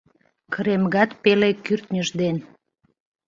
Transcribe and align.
Кремгат 0.53 1.11
пеле 1.23 1.49
кӱртньыж 1.65 2.07
ден 2.19 2.35